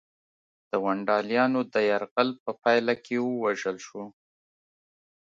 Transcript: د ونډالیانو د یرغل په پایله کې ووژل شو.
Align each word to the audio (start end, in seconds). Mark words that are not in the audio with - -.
د 0.69 0.71
ونډالیانو 0.85 1.61
د 1.73 1.75
یرغل 1.89 2.29
په 2.43 2.51
پایله 2.61 2.93
کې 3.05 3.15
ووژل 3.19 3.77
شو. 3.85 4.03